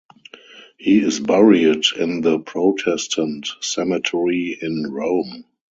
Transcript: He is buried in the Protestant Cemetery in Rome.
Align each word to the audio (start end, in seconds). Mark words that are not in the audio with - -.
He 0.79 0.97
is 0.97 1.19
buried 1.19 1.83
in 1.95 2.21
the 2.21 2.39
Protestant 2.39 3.47
Cemetery 3.61 4.57
in 4.59 4.87
Rome. 4.91 5.45